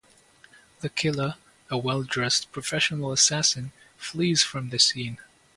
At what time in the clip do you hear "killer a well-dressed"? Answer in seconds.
0.89-2.51